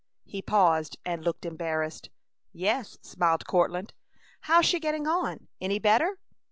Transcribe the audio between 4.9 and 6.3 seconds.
on? Any better?"